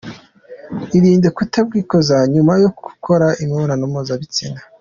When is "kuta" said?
1.37-1.57